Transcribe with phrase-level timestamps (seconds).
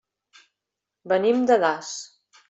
[1.13, 1.91] Venim de Das.